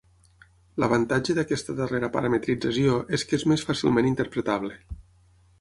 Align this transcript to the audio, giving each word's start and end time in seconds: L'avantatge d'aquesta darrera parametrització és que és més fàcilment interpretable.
L'avantatge 0.83 1.35
d'aquesta 1.39 1.75
darrera 1.81 2.09
parametrització 2.17 2.97
és 3.19 3.29
que 3.29 3.41
és 3.41 3.47
més 3.53 3.67
fàcilment 3.71 4.11
interpretable. 4.15 4.81